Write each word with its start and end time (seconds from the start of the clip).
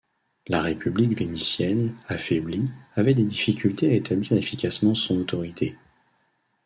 La 0.47 0.63
République 0.63 1.15
vénitienne, 1.15 1.95
affaiblie, 2.07 2.71
avait 2.95 3.13
des 3.13 3.21
difficultés 3.21 3.87
à 3.91 3.93
établir 3.93 4.31
efficacement 4.33 4.95
son 4.95 5.19
autorité. 5.19 5.75